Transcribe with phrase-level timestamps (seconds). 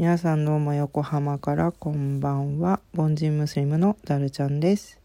[0.00, 2.80] 皆さんどうも横浜からこんばんは。
[2.96, 4.98] 凡人ムスリムのダルちゃんです。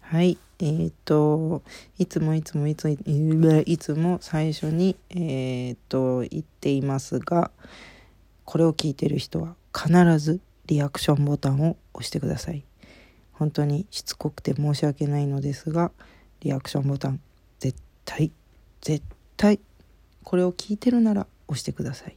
[0.00, 0.38] はい。
[0.60, 1.64] えー、と
[1.98, 2.92] いつもいつもいつも
[3.66, 7.50] いつも最初にえー、と言っていますが
[8.44, 12.62] これを聞いてる人は必ずリアクションボタンを押してください。
[13.32, 15.90] 本当にしつこくて申し訳ないのですが
[16.38, 17.20] リアクションボタン
[17.58, 18.30] 絶対
[18.80, 19.04] 絶
[19.36, 19.58] 対
[20.22, 22.16] これを聞いてるなら押してください、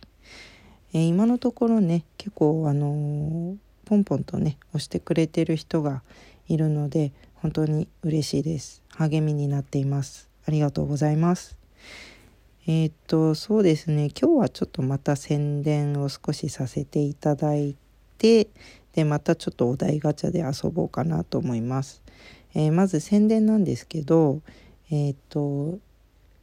[0.93, 6.01] えー、今のところね結構あのー、ポンポンとね押してくれてる人が
[6.47, 8.81] いるので本当に嬉しいです。
[8.89, 10.27] 励みになっています。
[10.47, 11.55] ありがとうございます。
[12.65, 14.09] えー、っとそうですね。
[14.19, 17.75] 今日はちょっとまた宣伝を少しさせていただい
[18.17, 18.47] て
[18.93, 22.01] でまたちょっとお題ガチャで遊ぼうかなと思います、
[22.55, 24.41] えー、まず宣伝なんですけど
[24.89, 25.77] えっと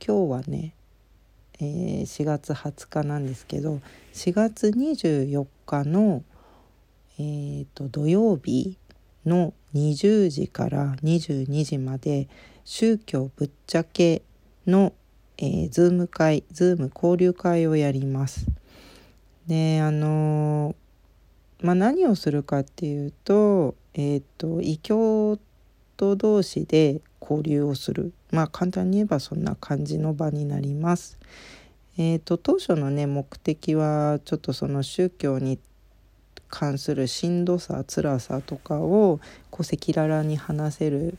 [0.04, 0.74] 今日はね
[1.60, 3.80] えー、4月20日なんですけど
[4.12, 6.24] 4月24日の、
[7.18, 8.76] えーと、土曜日
[9.24, 12.28] の20時から22時まで
[12.64, 14.22] 宗教ぶっちゃけ
[14.66, 14.92] の、
[15.38, 18.46] えー、 Zoom 会 Zoom 交流会をやります。
[19.46, 25.38] であのー、まあ、何をするかっていうと,、えーと異教
[25.96, 31.18] 徒同士で交流をするまあ簡単に言えばそんな感じの場になります。
[31.96, 35.60] えーと、当初のね目的はちょっとその宗教に
[36.48, 39.20] 関するしんどさ辛さとかを
[39.52, 41.16] 赤裸々に話せる、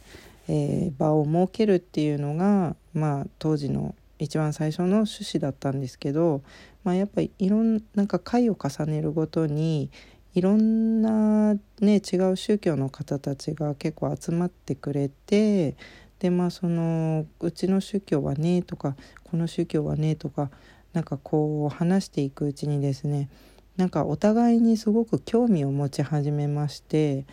[0.48, 6.42] えー、場を設けるっていうのが、まあ、当時の一番最初の趣旨だったんですけど、
[6.84, 9.90] まあ、やっぱりいろんなんか回を重ねるごとに
[10.36, 15.78] いろんな、ね、違う宗教の方たちが結構集まってくれて
[16.20, 20.52] でまあそのうちの宗教はねとかこの宗教はねとか
[20.92, 23.30] なんかこう話していくうちにですね
[23.78, 27.26] なんかお互いにすごく興味を持ち始めまして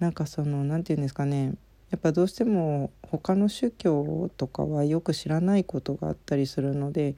[0.00, 1.54] なんかその何て言うんですかね
[1.90, 7.14] やっぱどうしても他の宗教とかはよく知らないことがあったりするので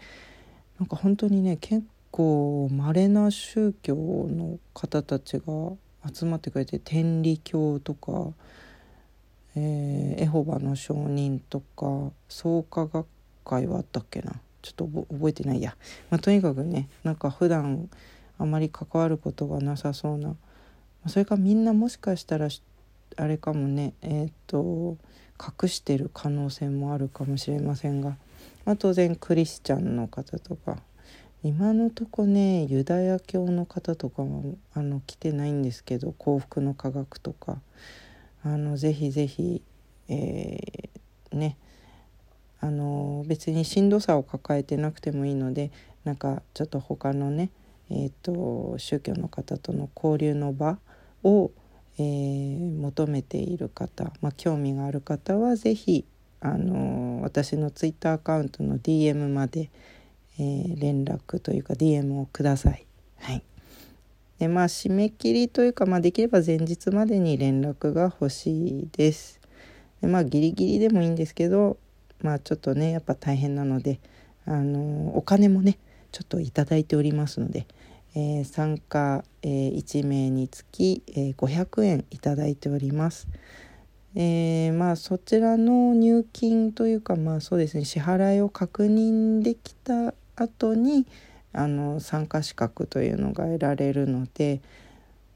[0.79, 5.45] なんか本当にね結構稀な宗教の方たちが
[6.13, 8.33] 集まってくれて天理教とか
[9.57, 13.07] えー、エホバの証人とか創価学
[13.45, 14.33] 会はあったっけな。
[14.63, 15.75] ちょっと覚えてないや、
[16.11, 17.89] まあ、とにかくねなんか普段
[18.39, 20.37] あまり関わることがなさそうな。
[21.07, 22.49] それかみんなもしかしたら
[23.17, 24.99] あれかもねえっ、ー、と
[25.63, 28.17] 隠してる可能性もあるかもしれませんが、
[28.67, 30.77] まあ、当然クリスチャンの方とか
[31.43, 37.61] 今のとこねユダヤ教の方とかもあの来てないんですけど幸福の科学とか。
[38.43, 39.63] あのぜひぜひ、
[40.09, 41.57] えー、ね。
[42.63, 45.71] あの別にしんどさを抱えてなくてもいいので
[46.05, 47.51] なんかちょっと他のね、
[47.89, 50.79] えーと、宗教の方との交流の場
[51.23, 51.51] を、
[51.99, 56.05] えー、求めている方、まあ、興味がある方は是非
[56.41, 59.71] あの私のツイッターアカウントの DM まで、
[60.41, 62.87] えー、連絡というか DM をください。
[63.19, 63.43] はい
[64.39, 69.39] でまあ締め切りというか、まあ、できれば前日までに連絡が欲しいです。
[70.01, 71.77] でまあギリギリでもいいんですけど
[72.23, 74.01] まあちょっとねやっぱ大変なので
[74.47, 75.79] あのお金もね
[76.11, 77.67] ちょっと頂いておりますので、
[78.15, 83.29] えー、参加、えー、1名につき、えー、500円頂いております。
[84.15, 91.07] えー、まあそちらの入金というかまあそうですね支払いを確認できた後に
[91.53, 94.61] あの参加資格というのが得られるので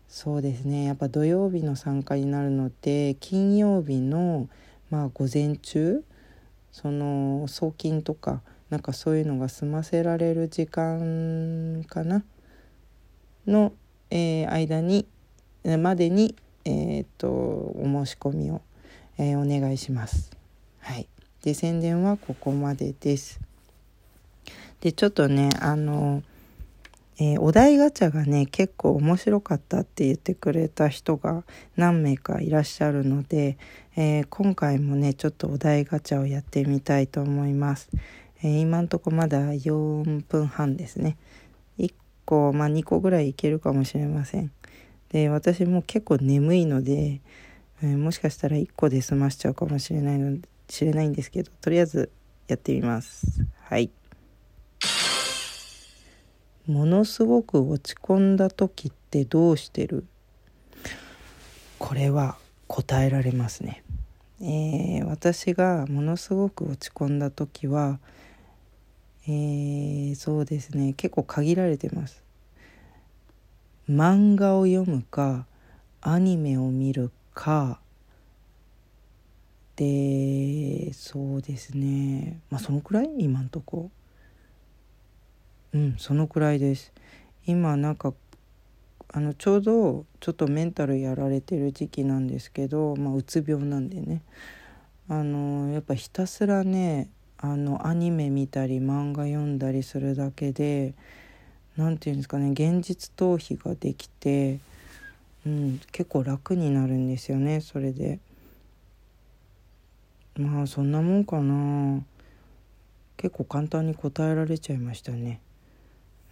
[0.08, 4.48] そうですねやっぱ土曜日の参加になるので金曜日の
[4.90, 6.04] まあ午前中
[6.70, 12.24] その送金とかなんかそういうのが済ませられる時間かな
[13.46, 13.72] の、
[14.10, 15.06] えー、間に
[15.78, 18.62] までに、えーと、お申し込みを、
[19.18, 20.30] えー、お願いします。
[20.80, 21.08] はい、
[21.42, 23.40] で宣伝はここまでです。
[24.84, 26.22] でちょっとねあの、
[27.18, 31.42] えー、お題ガチャがね結構面白かったって言ってくれた人が
[31.74, 33.56] 何名かいらっしゃるので、
[33.96, 37.88] えー、今回もねちょっとお題ガチャをやってみたいと思います。
[38.42, 41.16] えー、今んとこまだ4分半ですね。
[41.78, 41.94] 1
[42.26, 44.52] 個まあ2個ぐらいいけるかもしれません。
[45.08, 47.22] で私も結構眠いので、
[47.82, 50.36] え、もしかしたら1個で済ましちゃうかもしれないの
[50.68, 52.10] 知れないんですけどとりあえず
[52.48, 53.46] やってみます。
[53.62, 53.90] はい。
[56.66, 60.04] ものすごく落ち込んだ時ってどうしてる？
[61.78, 63.82] これは答えられますね。
[64.40, 67.98] えー、私がものすごく落ち込んだ時は、
[69.26, 70.94] えー、そうですね。
[70.94, 72.22] 結構限られてます。
[73.88, 75.46] 漫画を読むか
[76.00, 77.78] アニメを見るか。
[79.76, 82.40] でそうですね。
[82.50, 83.10] まあそのくらい？
[83.18, 83.90] 今んとこ。
[85.74, 86.92] うんそのくらいです
[87.46, 88.14] 今なんか
[89.08, 94.22] あのちょうどちょっとメンタルやられてる時期なんですけど、まあ、うつ病なんでね
[95.08, 100.94] あのやっぱひたすらねあのアニメ見たり漫画読んだりするだけで
[101.76, 104.60] 何て言うんですかね現実逃避ができて、
[105.44, 108.20] うん、結構楽になるんですよねそれで。
[110.36, 112.02] まあそんなもんかな
[113.16, 115.40] 結構簡単に答えられちゃいましたね。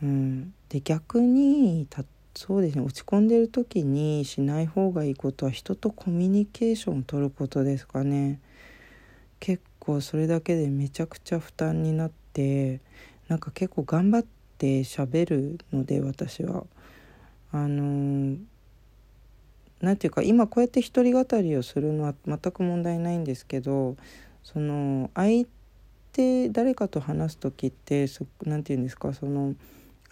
[0.02, 2.04] うん、で逆にた
[2.34, 8.40] そうですね落ち込んでる時にしない方がいいことは人とコミュニケーションを取ることですかね。
[9.38, 12.80] 結構それだけでめちゃくちゃ負担になって
[13.28, 14.24] なんか結構頑張っ
[14.58, 16.64] て喋るので私は。
[17.54, 18.38] あの
[19.82, 23.96] 何て言うか今こうやって一人語りをするのは全く問題ないんですけど
[24.42, 25.46] その相
[26.12, 28.06] 手誰かと話す時って
[28.44, 29.54] 何て言うんですかその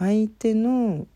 [0.00, 1.06] 相手の、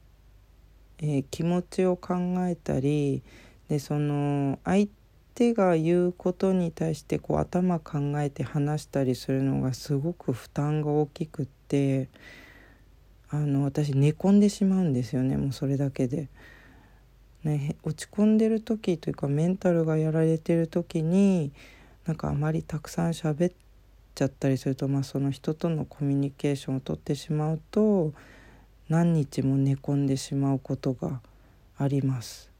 [0.98, 2.14] えー、気持ちを考
[2.46, 3.22] えたり
[3.70, 4.88] でその相
[5.34, 12.10] 手が言うことに対してこう頭考えて話したりするのがすごく負担が大きくって
[13.30, 16.28] あの私寝込んでしまうんですよねもうそれだけで。
[17.42, 21.52] ね、落ち込んでる時というかメンタルがやられてる時に
[22.06, 23.54] なんかあまりたくさん喋っ
[24.14, 28.14] ちゃったりすると、まあ、その人とのコミュニケーションをとってしまうと
[28.88, 31.20] 何日も寝込んでしまうことが
[31.78, 32.50] あります。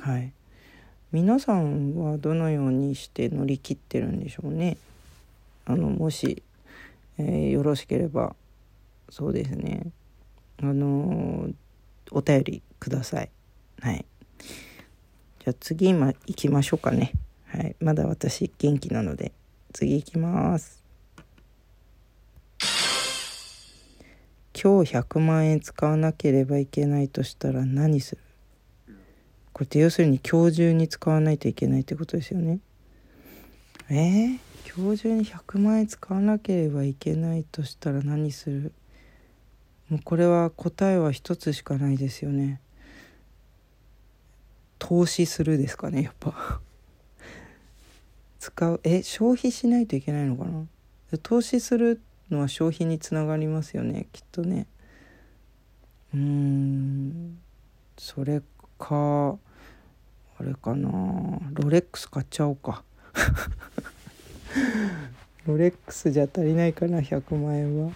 [0.00, 0.32] はい、
[1.12, 4.78] 皆さんはどのようにして乗り切ってるんでしょうね。
[5.66, 6.42] あのもし、
[7.18, 8.34] えー、よろしければ
[9.10, 9.92] そうですね
[10.62, 11.54] あのー、
[12.10, 13.30] お便りください。
[13.80, 14.04] はい。
[15.40, 17.12] じゃあ次今行きましょうかね。
[17.46, 17.76] はい。
[17.80, 19.32] まだ私元気なので
[19.72, 20.79] 次行きます。
[24.62, 28.20] 今日100万円使わなければいけないとしたら何する？
[29.54, 32.58] これって要するに今日中に使わないといけないってことですよね。
[33.88, 34.38] えー、
[34.76, 38.72] 今日中に100万円使わなければいけないとしたら何する？
[39.88, 42.60] もうこれは答えは一つしかないですよね。
[44.78, 46.60] 投資するですかねやっぱ。
[48.38, 48.80] 使う？
[48.84, 50.66] え消費しないといけないのかな？
[51.22, 51.98] 投資する
[52.30, 54.66] のは消費につながりますよねきっとね。
[56.14, 57.38] うん
[57.96, 58.42] それ
[58.78, 59.38] か
[60.40, 60.88] あれかな。
[61.52, 62.82] ロレックス買っちゃおうか。
[65.46, 67.92] ロレックスじゃ足りないかな100万円は。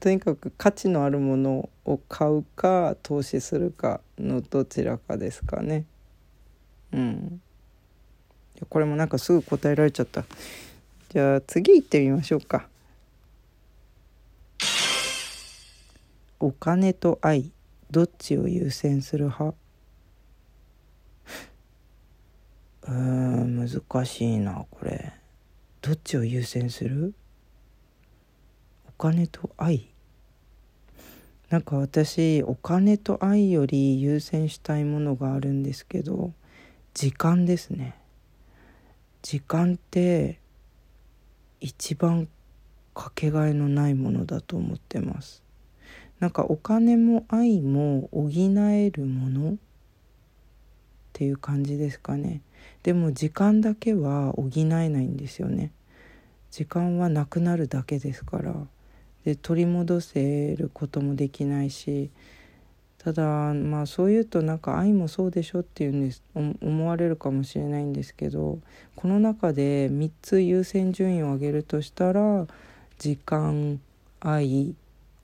[0.00, 5.84] とにかく価値のあるものを買うか投資するかのどちらかですかね。
[6.92, 7.40] うん。
[8.68, 10.24] これもなんかすぐ答えられちゃった。
[11.08, 12.68] じゃあ次行ってみましょうか。
[16.38, 17.50] お金と愛
[17.90, 19.56] どっちを優先する派？
[22.88, 25.14] うん難しいなこれ。
[25.80, 27.14] どっちを優先する？
[28.88, 29.94] お金と愛？
[31.48, 36.32] なんか私お金と愛より優先したいものがあるんですけど
[36.92, 37.94] 時間ですね。
[39.22, 40.40] 時間って
[41.60, 42.28] 一番
[42.94, 45.45] かけがえのないものだと思ってます。
[46.20, 49.56] なんかお金も愛も補えるものっ
[51.12, 52.40] ていう感じですかね。
[52.82, 55.72] でも時間だけは補えないんですよね。
[56.50, 58.54] 時間はなくなるだけですから。
[59.24, 62.10] で取り戻せることもできないし。
[63.06, 63.22] ただ
[63.54, 68.58] まあそう言うとなんか愛もそうでしょっていうんです思われるかもしれないんですけど
[68.96, 72.48] この中で3つ優先順位を上げるとしたら
[72.98, 73.80] 時間
[74.18, 74.74] 愛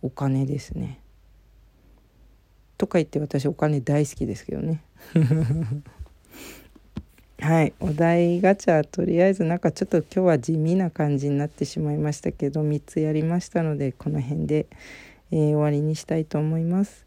[0.02, 1.00] お金ですね。
[2.76, 4.82] とか言って私お金大好きですけどね。
[7.38, 14.66] はいお題ガチャとりあえずなんかちょっと今日は地味な感じになってしまいましたけど3つやりましたのでこの辺で、
[15.32, 17.04] えー、終わりにしたいと思います。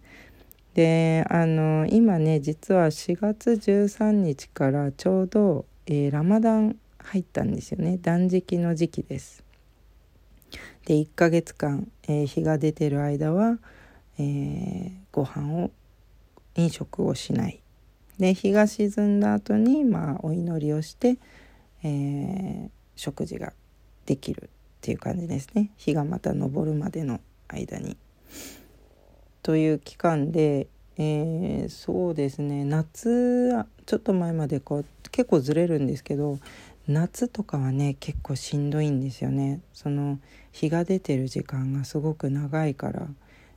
[0.74, 9.45] であの今ね実は4月13日からちょうど、えー、ラマダン入ったんですよね断食の時期です。
[10.86, 13.58] で1ヶ月間、えー、日が出てる間は、
[14.18, 15.72] えー、ご飯を
[16.56, 17.62] 飲食をしない。
[18.18, 21.18] で日が沈んだ後にまあお祈りをして、
[21.84, 23.54] えー、食事が
[24.06, 24.50] できるっ
[24.82, 25.72] ていう感じですね。
[25.78, 27.98] 日がまた昇るまでの間に。
[29.44, 32.64] という期間で、えー、そうですね。
[32.64, 36.40] 夏ちょっと前までこう結構ずれるんですけど
[36.88, 40.20] 夏とかはね結構しんどいんですよねその
[40.51, 43.08] 日が出てる時間がすごく長いから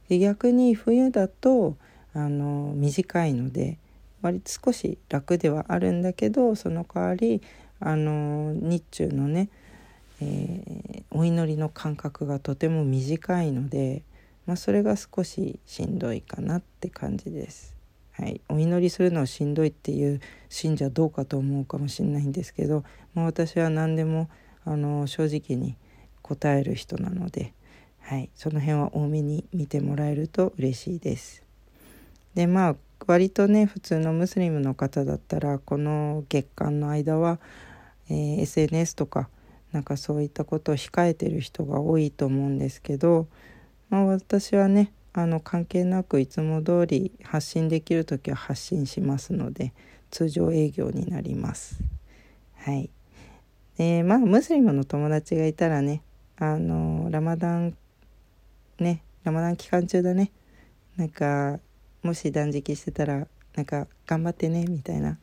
[0.09, 1.77] で逆に冬だと
[2.15, 3.79] あの短いので
[4.23, 7.43] 割と少し楽ではあるんだけどその代わり
[7.81, 9.49] あの日中のね、
[10.21, 14.03] えー、お祈りの間隔がとても短いので、
[14.47, 17.78] まあ、それが少ししんどいかなって感じです。
[18.21, 22.83] はい、お祈りするのはしんどいっていう信者どうかと思うかもしれないんですけど、
[23.15, 24.29] まあ、私は何でも
[24.65, 25.77] あの正直に
[26.23, 27.55] 答える人なので、
[28.01, 31.45] はい、その辺は多めに見てもらえると嬉しいです。
[32.35, 37.39] でまあ割とね普通のムスリムの方だったらこの月間の間は、
[38.11, 39.29] えー、SNS とか
[39.71, 43.29] なんかそういったことを控えてる人が多いと思うんですけど、
[43.91, 49.73] まあ、私はねあの関係なくいつも通り発信できる時は発信しますので
[50.11, 51.81] 通常営業になります。
[52.57, 52.91] はい。
[53.77, 56.03] でまあムスリムの友達がいたらね
[56.37, 57.77] あのラマダン
[58.79, 60.31] ねラマダン期間中だね
[60.97, 61.59] なんか
[62.03, 65.19] もし断食してたらなんか頑張ってねみたいな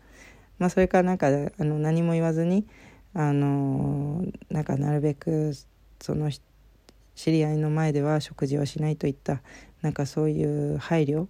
[0.58, 2.66] まあそれからなんかあの何も言わずに
[3.14, 5.54] あのなんかなるべく
[6.02, 6.30] その
[7.16, 9.42] 知り合いの前では食事をしないといった
[9.86, 11.28] なんかそういう配慮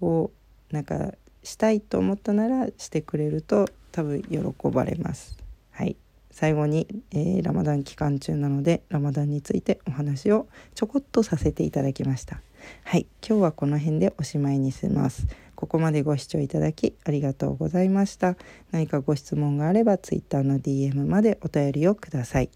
[0.00, 0.30] を
[0.70, 4.38] なんかしたいと思ったならしてくれると多分喜
[4.70, 5.36] ばれます。
[5.70, 5.96] はい
[6.30, 12.40] 最後に、えー、ラマダン期間中なのでラマダンについてお話をちょこっとさせていただきました。
[12.84, 15.26] はい、今日はこの辺でおしまいにします。
[15.54, 18.36] ここまでご視聴いただきありがとうございました。
[18.70, 22.48] 何かご質問があれば Twitter の DM までお便りをください。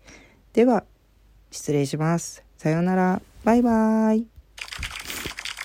[0.55, 0.85] では
[1.51, 2.43] 失礼します。
[2.57, 3.21] さようなら。
[3.45, 4.34] バイバーイ。